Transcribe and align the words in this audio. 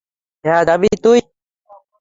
হ্যাঁ, 0.45 0.63
যাবি 0.65 0.89
তুই। 1.03 1.19